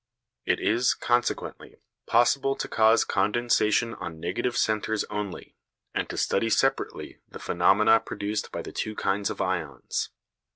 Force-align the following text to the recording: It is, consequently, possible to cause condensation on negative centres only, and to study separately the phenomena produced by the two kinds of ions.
It 0.47 0.59
is, 0.59 0.95
consequently, 0.95 1.75
possible 2.07 2.55
to 2.55 2.67
cause 2.67 3.03
condensation 3.05 3.93
on 3.93 4.19
negative 4.19 4.57
centres 4.57 5.03
only, 5.11 5.55
and 5.93 6.09
to 6.09 6.17
study 6.17 6.49
separately 6.49 7.19
the 7.29 7.37
phenomena 7.37 7.99
produced 7.99 8.51
by 8.51 8.63
the 8.63 8.71
two 8.73 8.95
kinds 8.95 9.29
of 9.29 9.41
ions. 9.41 10.09